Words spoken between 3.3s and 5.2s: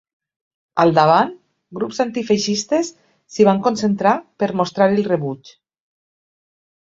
s’hi van concentrar per mostrar-hi el